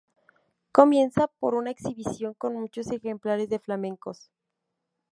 [0.71, 4.31] Comienza por una exhibición con muchos ejemplares de flamencos.